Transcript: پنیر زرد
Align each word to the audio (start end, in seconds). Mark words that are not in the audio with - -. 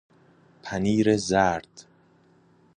پنیر 0.63 1.17
زرد 1.17 1.85